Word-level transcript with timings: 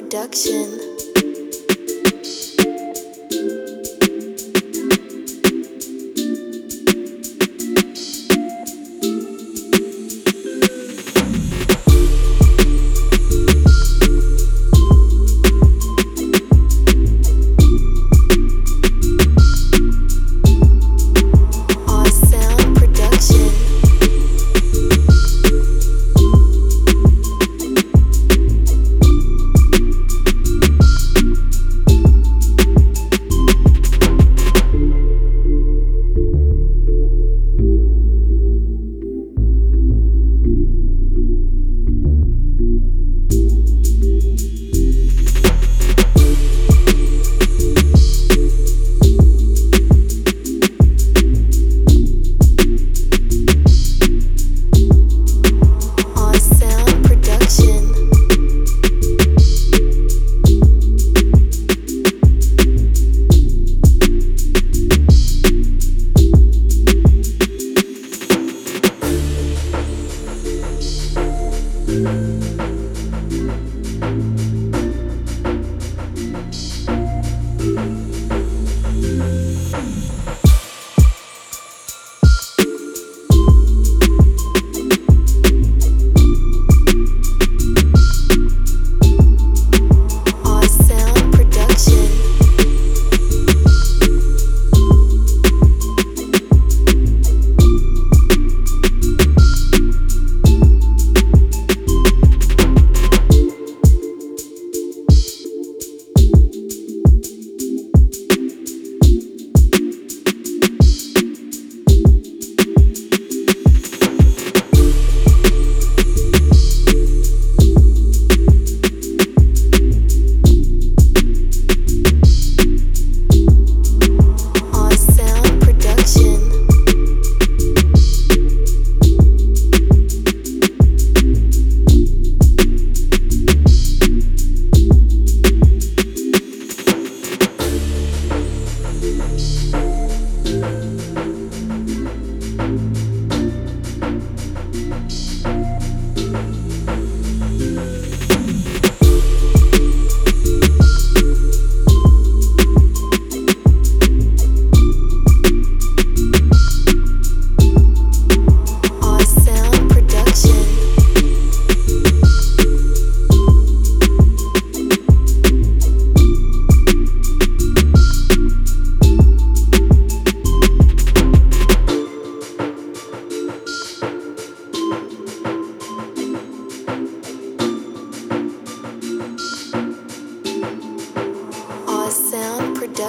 production. 0.00 1.07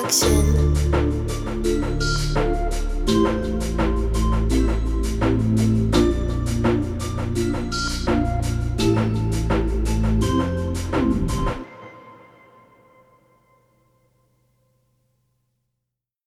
Production. 0.09 0.69